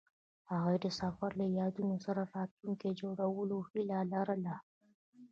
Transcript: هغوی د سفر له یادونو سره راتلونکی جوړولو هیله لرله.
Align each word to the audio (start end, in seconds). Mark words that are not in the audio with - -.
هغوی 0.51 0.77
د 0.81 0.87
سفر 0.99 1.29
له 1.39 1.45
یادونو 1.59 1.95
سره 2.05 2.21
راتلونکی 2.35 2.89
جوړولو 3.01 3.57
هیله 3.69 3.99
لرله. 4.13 4.55